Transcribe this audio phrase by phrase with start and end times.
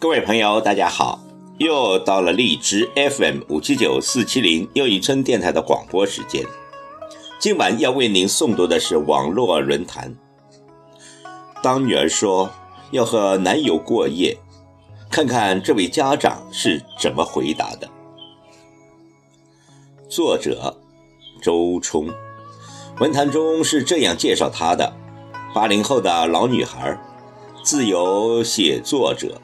[0.00, 1.20] 各位朋友，大家好！
[1.58, 6.42] 又到了荔枝 FM 五七九四七零又一村电台的广播时间。
[7.38, 10.16] 今晚要为您诵读的是网络论坛。
[11.62, 12.48] 当女儿说
[12.92, 14.38] 要和男友过夜，
[15.10, 17.86] 看看这位家长是怎么回答的。
[20.08, 20.78] 作者
[21.42, 22.08] 周冲，
[23.00, 24.94] 文坛中是这样介绍她的：
[25.52, 26.98] 八零后的老女孩，
[27.62, 29.38] 自由写作者。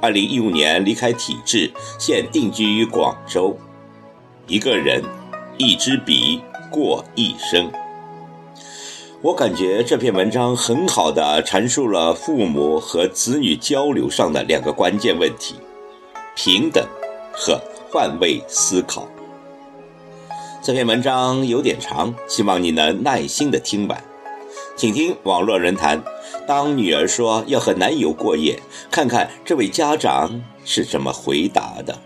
[0.00, 3.56] 二零一五年离开体制，现定居于广州。
[4.46, 5.02] 一个人，
[5.58, 7.70] 一支笔，过一生。
[9.20, 15.56] 我感觉这篇文章很好的阐述了父母和子女交流上的两个关键问题：
[16.34, 16.82] 平等
[17.30, 19.06] 和换位思考。
[20.62, 24.02] 这篇文章有点长，希望你能耐心的听完。
[24.80, 26.02] 请听网络人谈。
[26.46, 31.98] 当女儿说要和男友过夜，看看这位家长是怎么回答的。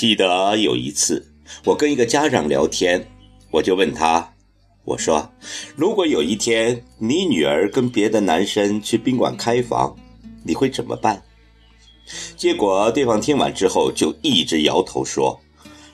[0.00, 1.30] 记得有一次，
[1.62, 3.06] 我跟一个家长聊天，
[3.50, 4.32] 我就问他，
[4.86, 5.30] 我说
[5.76, 9.94] ：“如果有一天你女儿跟别的男生去宾馆开房，
[10.42, 11.22] 你会怎么办？”
[12.34, 15.38] 结果对方听完之后就一直摇头说：“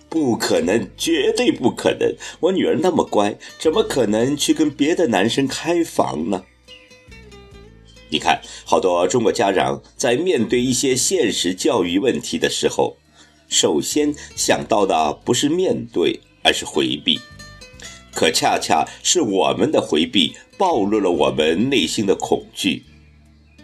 [0.08, 2.14] 不可能，绝对不可能！
[2.38, 6.44] 我女儿那么乖，怎么可能去跟别的男生开房呢？”
[8.10, 12.96] 你看，好多中国家长在面对一些现实教育问题的时候。
[13.48, 17.20] 首先想到的不是面对，而是回避。
[18.14, 22.82] 可恰恰是我们的回避，暴露了我们内心的恐惧，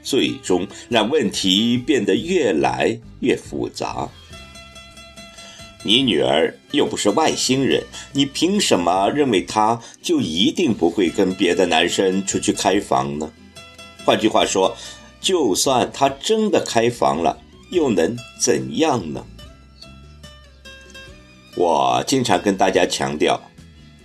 [0.03, 4.09] 最终让问题变得越来越复杂。
[5.85, 7.83] 你女儿又不是外星人，
[8.13, 13.33] 你凭什么认为她就一定不会跟别的男生出去开房呢？
[14.05, 14.77] 换句话说，
[15.21, 17.39] 就算她真的开房了，
[17.71, 19.27] 又能怎样呢？
[21.57, 23.41] 我经常跟大家强调，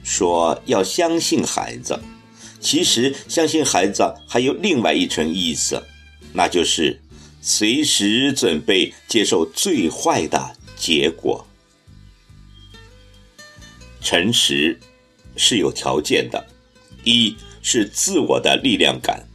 [0.04, 2.00] 说要相信孩子。
[2.60, 5.82] 其实，相信孩子还有另外一层意思，
[6.34, 7.00] 那就是
[7.40, 11.46] 随时准备接受最坏的结果。
[14.02, 14.80] 诚实
[15.36, 16.46] 是有条件的，
[17.04, 19.28] 一是自我的力量感，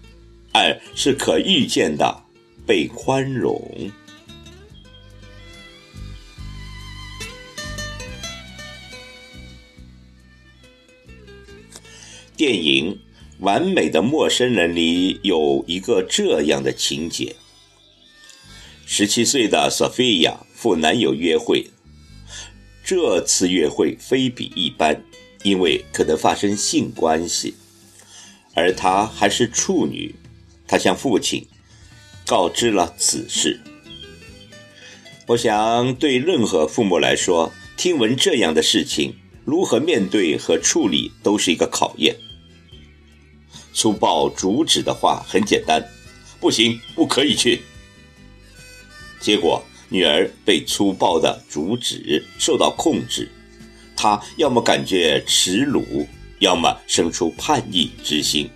[0.52, 2.24] 二是可预见的
[2.66, 3.90] 被宽容。
[12.42, 12.94] 电影
[13.38, 17.36] 《完美的陌生人》里有一个这样的情节：
[18.84, 21.70] 十七岁的索菲亚赴男友约会，
[22.82, 25.04] 这次约会非比一般，
[25.44, 27.54] 因为可能发生性关系，
[28.54, 30.12] 而她还是处女。
[30.66, 31.46] 她向父亲
[32.26, 33.60] 告知了此事。
[35.28, 39.14] 我想，对任何父母来说，听闻这样的事情，
[39.44, 42.16] 如何面对和处理，都是一个考验。
[43.72, 45.82] 粗暴阻止的话很简单，
[46.40, 47.62] 不行，不可以去。
[49.20, 53.30] 结果女儿被粗暴的阻止，受到控制，
[53.96, 56.06] 她要么感觉耻辱，
[56.38, 58.50] 要么生出叛逆之心。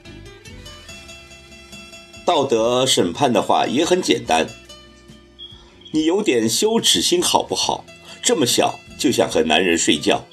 [2.24, 4.48] 道德审判的话也很简单，
[5.92, 7.84] 你有点羞耻心好不好？
[8.20, 10.26] 这么小就想和男人睡觉。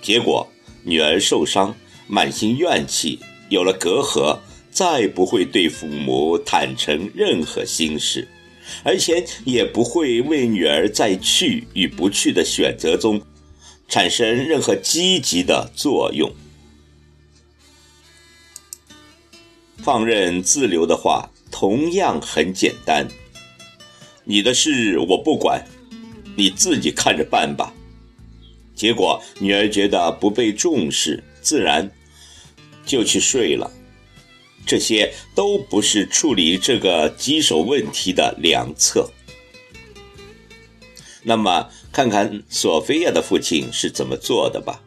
[0.00, 0.46] 结果
[0.84, 1.74] 女儿受伤，
[2.06, 3.18] 满心怨气。
[3.50, 4.38] 有了隔阂，
[4.70, 8.26] 再不会对父母坦诚任何心事，
[8.84, 13.20] 而且也不会为女儿在去与不去的选择中
[13.88, 16.32] 产生任何积极的作用。
[19.78, 23.08] 放任自流的话同样很简单，
[24.24, 25.66] 你的事我不管，
[26.36, 27.74] 你自己看着办吧。
[28.76, 31.90] 结果女儿觉得不被重视，自然。
[32.90, 33.70] 就去睡了，
[34.66, 39.08] 这些都不是处理这个棘手问题的良策。
[41.22, 44.82] 那么，看看索菲亚的父亲是怎么做的吧。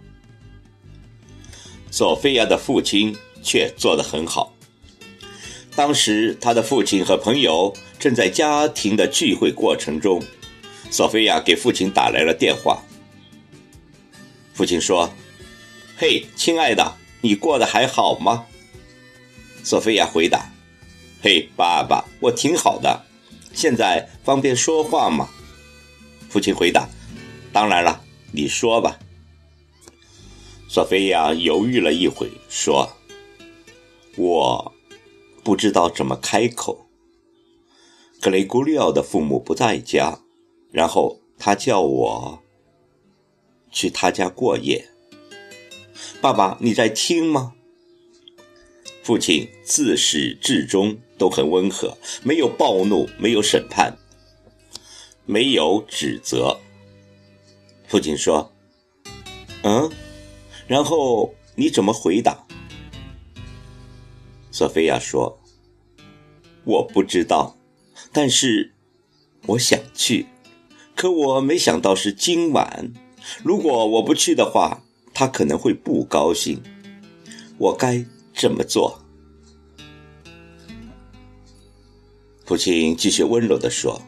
[1.89, 4.53] 索菲亚的父亲却做得很好。
[5.73, 10.21] 当时，他的父亲和朋友正在家庭的聚会过程中，
[10.91, 12.83] 索菲亚给父亲打来了电话。
[14.53, 15.11] 父亲说
[15.97, 18.45] ：“嘿，亲爱的，你过得还好吗？”
[19.63, 20.51] 索菲亚回答
[21.23, 23.05] ：“嘿，爸爸，我挺好的。
[23.53, 25.29] 现在方便说话吗？”
[26.29, 26.89] 父亲回答
[27.53, 28.99] ：“当然了，你说吧。”
[30.67, 32.91] 索菲亚犹豫了一会，说
[34.17, 34.73] ：“我
[35.43, 36.87] 不知道怎么开口。
[38.19, 40.19] 格雷古利奥的父母不在家，
[40.71, 42.43] 然后他叫我
[43.71, 44.89] 去他家过夜。
[46.21, 47.53] 爸爸，你在听吗？”
[49.03, 53.97] 父亲自始至终都很温和，没有暴怒，没有审判。
[55.25, 56.59] 没有指责。
[57.87, 58.51] 父亲说
[59.63, 59.89] ：“嗯，
[60.67, 62.45] 然后你怎么回答？”
[64.51, 65.39] 索菲亚说
[66.63, 67.57] ：“我不知道，
[68.11, 68.73] 但是
[69.47, 70.27] 我想去，
[70.95, 72.93] 可我没想到是今晚。
[73.43, 74.82] 如果我不去的话，
[75.13, 76.61] 他可能会不高兴。
[77.57, 78.99] 我该怎么做？”
[82.45, 84.01] 父亲继续温柔地说。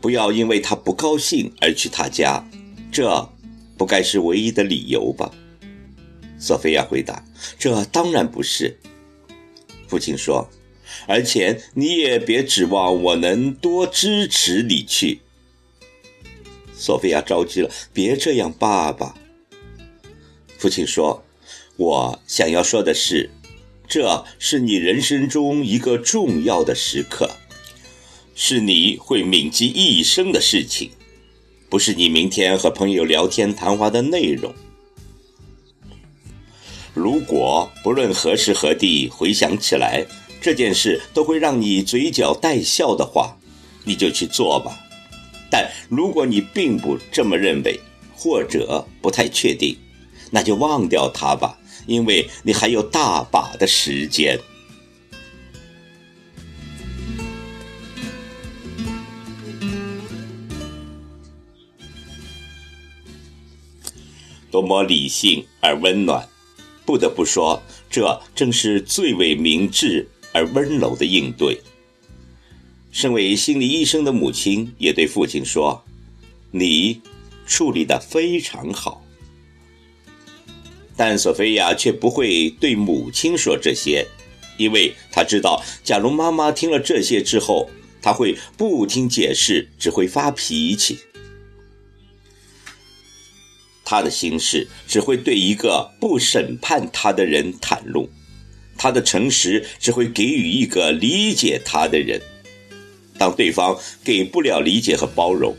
[0.00, 2.48] 不要因为他不高兴而去他家，
[2.92, 3.28] 这
[3.76, 5.28] 不该是唯一的理由吧？
[6.38, 7.24] 索菲亚回答
[7.58, 8.78] ：“这当然不是。”
[9.88, 10.48] 父亲说
[11.08, 15.22] ：“而且你也别指望我能多支持你去。”
[16.72, 19.16] 索菲亚着急了：“别这样，爸爸。”
[20.58, 21.24] 父亲说
[21.78, 23.30] ：“我想要说的是，
[23.88, 27.30] 这是你人生中一个重要的时刻。”
[28.40, 30.90] 是你会铭记一生的事情，
[31.68, 34.54] 不是你明天和朋友聊天谈话的内容。
[36.94, 40.06] 如果不论何时何地回想起来，
[40.40, 43.36] 这件事都会让你嘴角带笑的话，
[43.84, 44.78] 你就去做吧。
[45.50, 47.80] 但如果你并不这么认为，
[48.14, 49.76] 或者不太确定，
[50.30, 54.38] 那就忘掉它吧，因为你还有大把的时间。
[64.50, 66.26] 多么理性而温暖，
[66.84, 71.60] 不得不说，这正是最为明智而温柔的应对。
[72.90, 75.84] 身为心理医生的母亲也对父亲说
[76.50, 77.02] ：“你
[77.46, 79.04] 处理得非常好。”
[80.98, 84.04] 但索菲亚却不会对母亲说这些，
[84.58, 87.70] 因为她知道，假如妈妈听了这些之后，
[88.02, 90.98] 她会不听解释，只会发脾气。
[93.90, 98.10] 他的心事只会对一个不审判他的人袒露，
[98.76, 102.20] 他的诚实只会给予一个理解他的人。
[103.16, 105.56] 当对方给不了理解和包容，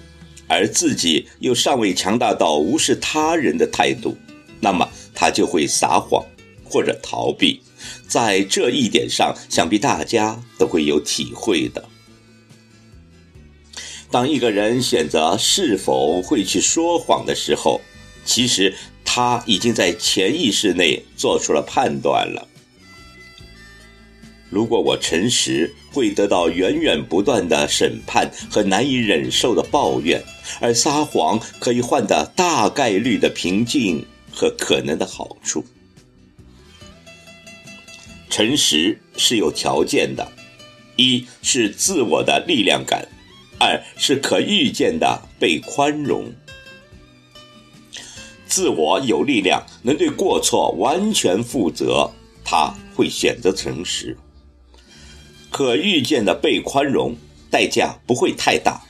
[0.48, 4.16] 而自己又尚未强大到无视他人的态度，
[4.60, 4.88] 那么
[5.20, 6.26] 他就会撒谎
[6.64, 7.62] 或者逃避。
[8.08, 11.84] 在这一点上，想必大家都会有体会的。
[14.10, 17.82] 当一个人选择是否会去说谎的时候，
[18.24, 18.74] 其实
[19.04, 22.48] 他已经在潜意识内做出了判断了。
[24.50, 30.20] 如果我诚实，会得到源源不断的审判和难以忍受的抱怨；
[30.60, 35.64] 而撒谎可以换得大概率的平静和可能的好处。
[38.30, 40.32] 诚实是有条件的，
[40.96, 43.08] 一是自我的力量感，
[43.60, 46.32] 二是可预见的被宽容。
[48.46, 52.12] 自我有力量，能对过错完全负责，
[52.44, 54.18] 他会选择诚实。
[55.52, 57.16] 可预见的被宽容，
[57.50, 58.84] 代价不会太大，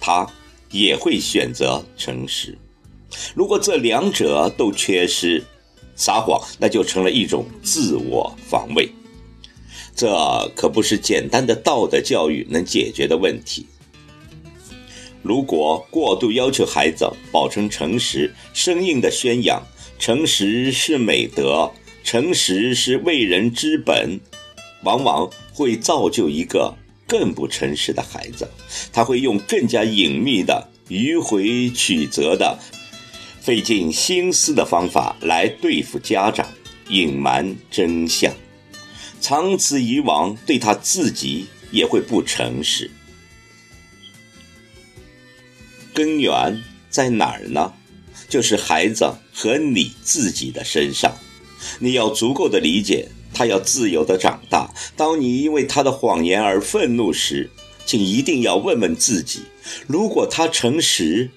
[0.00, 0.26] 他
[0.70, 2.58] 也会选择诚实。
[3.34, 5.44] 如果这两者都缺失，
[5.94, 8.88] 撒谎那就成了一种自我防卫。
[9.94, 10.08] 这
[10.56, 13.66] 可不是简单的道德教育能解决的问题。
[15.22, 19.62] 如果过度要求孩子保持诚实，生硬的宣扬
[19.98, 21.70] 诚实是美德，
[22.02, 24.18] 诚实是为人之本，
[24.82, 26.74] 往往会造就一个
[27.06, 28.48] 更不诚实的孩子。
[28.90, 32.58] 他会用更加隐秘的、迂回曲折的、
[33.40, 36.46] 费尽心思的方法来对付家长，
[36.88, 38.32] 隐瞒真相。
[39.20, 42.90] 长此以往，对他自己也会不诚实。
[45.92, 47.72] 根源在哪儿呢？
[48.28, 51.12] 就是孩子和你自己的身上。
[51.78, 54.72] 你要足够的理解，他要自由的长大。
[54.96, 57.50] 当你因为他的谎言而愤怒时，
[57.84, 59.40] 请一定要问问自己：
[59.86, 61.30] 如果他诚实，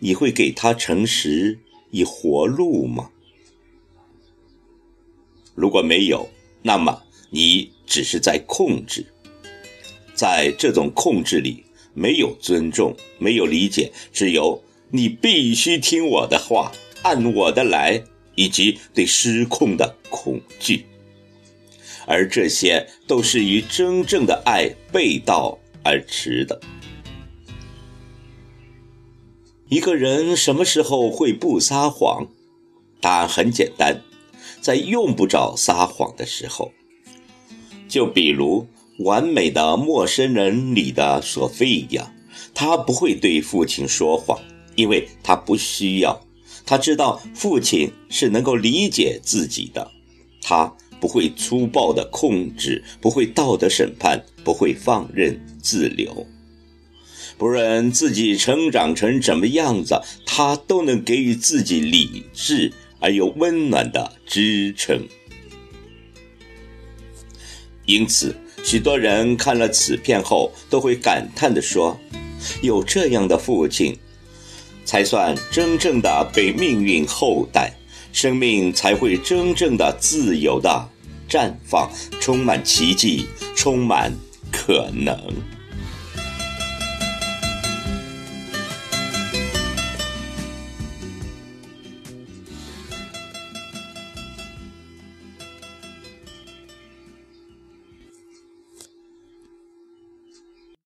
[0.00, 1.58] 你会给他诚实
[1.90, 3.10] 以活路吗？
[5.54, 6.28] 如果没有，
[6.62, 9.06] 那么你只是在控制。
[10.14, 11.64] 在这种控制里，
[11.94, 18.04] 没有尊重，没有理解，只有你必须听我的话，按我的来。
[18.40, 20.86] 以及对失控的恐惧，
[22.06, 26.60] 而这些都是与真正的爱背道而驰的。
[29.70, 32.26] 一个人什么时候会不撒谎？
[33.02, 34.02] 答案很简单，
[34.62, 36.72] 在用不着撒谎的时候。
[37.86, 38.66] 就比如
[39.04, 42.10] 《完美的陌生人》里的索菲亚，
[42.54, 44.40] 她，不会对父亲说谎，
[44.74, 46.18] 因为他不需要。
[46.64, 49.90] 他知道父亲是能够理解自己的，
[50.40, 56.26] 他不会粗暴的控制，不会道德审判，不会放任自流。
[57.38, 65.06] 不论自己成长成什么样子，他都能给予自己理智而又温暖的支撑。
[67.86, 71.98] 因此，许多人看了此片后，都会感叹地说
[72.60, 73.96] ：“有这样的父亲。”
[74.84, 77.72] 才算真正的被命运厚待，
[78.12, 80.88] 生命才会真正的自由的
[81.28, 81.90] 绽放，
[82.20, 84.12] 充满奇迹，充满
[84.50, 85.16] 可能。